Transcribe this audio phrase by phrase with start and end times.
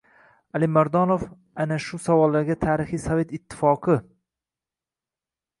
[0.59, 1.25] Alimardonov
[1.65, 4.13] ana shu savollarga tarixiy Sovet ittifoqi va Sh